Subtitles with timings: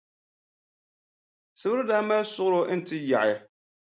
[1.59, 3.35] Sibiri daa mali suɣulo n-ti yaɣi.